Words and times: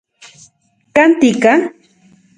¿Kan 0.95 1.11
tika? 1.19 1.53